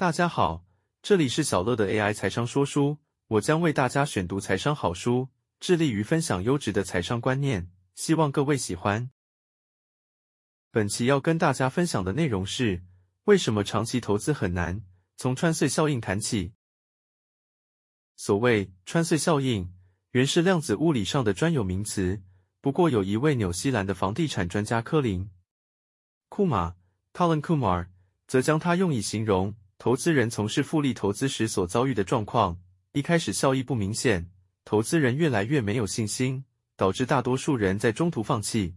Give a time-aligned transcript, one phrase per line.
[0.00, 0.64] 大家好，
[1.02, 5.28] 这里是小乐的 AI 财商说书，我将为大家选读财商好书，
[5.60, 9.10] 致力于分享优质的财商观念，希望各位喜欢。
[10.70, 12.82] 本期要跟大家分享的内容是
[13.24, 14.82] 为什么长期投资很难？
[15.18, 16.54] 从穿隧效应谈起。
[18.16, 19.70] 所谓穿隧效应，
[20.12, 22.22] 原是量子物理上的专有名词，
[22.62, 25.28] 不过有一位纽西兰的房地产专家科林
[26.30, 26.76] 库马
[27.12, 27.88] （Colin Kumar）
[28.26, 29.54] 则将它用以形容。
[29.80, 32.60] 投资人从事复利投资时所遭遇的状况，
[32.92, 34.30] 一开始效益不明显，
[34.62, 36.44] 投资人越来越没有信心，
[36.76, 38.76] 导致大多数人在中途放弃。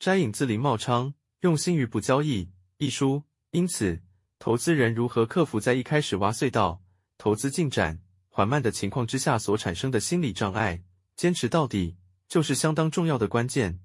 [0.00, 1.10] 摘引自林茂昌
[1.42, 2.46] 《用心于不交易》
[2.78, 3.22] 一书。
[3.52, 4.02] 因此，
[4.40, 6.82] 投资人如何克服在一开始挖隧道、
[7.16, 10.82] 投资进展缓慢的情况之下所产生的心理障碍，
[11.14, 13.78] 坚持到底，就是相当重要的关键。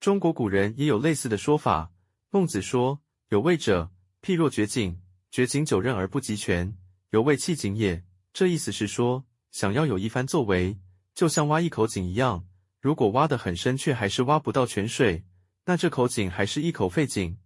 [0.00, 1.92] 中国古人也有类似的说法。
[2.30, 5.00] 孟子说：“有位者，譬若掘井。”
[5.32, 6.76] 掘井九仞而不及泉，
[7.08, 8.04] 犹未弃井也。
[8.34, 10.78] 这意思是说，想要有一番作为，
[11.14, 12.46] 就像挖一口井一样。
[12.82, 15.24] 如果挖得很深，却还是挖不到泉水，
[15.64, 17.38] 那这口井还是一口废井。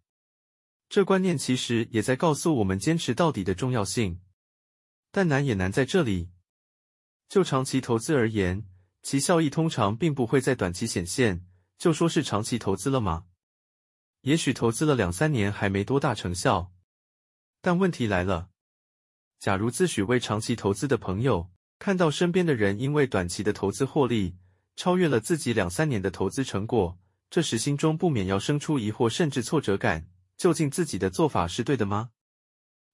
[0.89, 4.21] 这观念其实也在告诉我们坚持到底的重要性。
[5.13, 6.31] 但难也难在这里。
[7.29, 8.67] 就长期投资而言，
[9.05, 11.47] 其效益通常并不会在短期显现。
[11.79, 13.27] 就说是长期投资了吗？
[14.23, 16.73] 也许投资了两三年还没多大成效。
[17.67, 18.51] 但问题来了，
[19.41, 21.51] 假如自诩为长期投资的朋友
[21.81, 24.37] 看到身边的人因为短期的投资获利
[24.77, 26.97] 超越了自己两三年的投资成果，
[27.29, 32.11] 这时心中不免要生出疑惑甚至挫折感：究竟自己的做法是对的吗？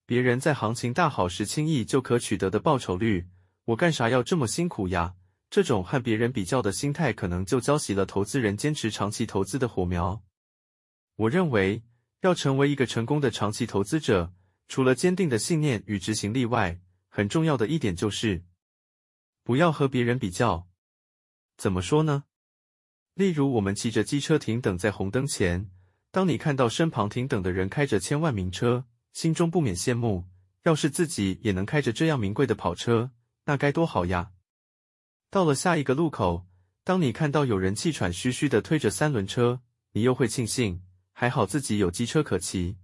[0.06, 3.28] 别人在行情大好时轻易就可取得的报酬率，
[3.66, 5.16] 我干啥要这么辛苦呀？
[5.50, 10.22] 这种和别人比较的心态，可能就浇熄了投资人坚持长期投资的火苗。
[11.16, 11.82] 我认为，
[12.22, 14.32] 要成为一个成功的长期投资者。
[14.72, 18.42] 除了坚定的信念与执行力外，很重要的一点就是
[19.44, 20.66] 不要和别人比较。
[21.58, 22.24] 怎么说呢？
[23.12, 25.70] 例如，我们骑着机车停等在红灯前，
[26.10, 30.24] 当你看到身旁停等的人开着千万名车，心中不免羡慕。
[30.62, 33.10] 要是自己也能开着这样名贵的跑车，
[33.44, 34.30] 那该多好呀！
[35.28, 36.46] 到了下一个路口，
[36.82, 39.60] 当你看到有人气喘吁吁的推着三轮车，
[39.90, 40.82] 你又会庆幸，
[41.12, 42.78] 还好自己有机车可骑。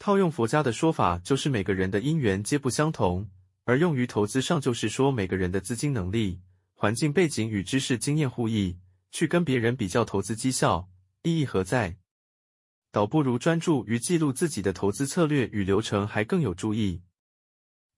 [0.00, 3.26] 套用佛家的说法，就是每个人的因缘皆不相同；
[3.64, 6.40] 而用于投资上，就是说每个人的资金能力、
[6.72, 8.78] 环境背景与知识经验互异，
[9.10, 10.88] 去跟别人比较投资绩效，
[11.22, 11.98] 意义何在？
[12.90, 17.02] 倒不如专注于记录自己的投资策略与流程，还更有助益。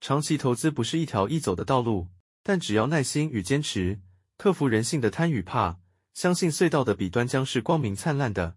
[0.00, 2.08] 长期投资不是一条易走的道路，
[2.42, 4.00] 但只要耐心与坚持，
[4.36, 5.78] 克服人性的贪与怕，
[6.14, 8.56] 相信隧道的彼端将是光明灿烂的。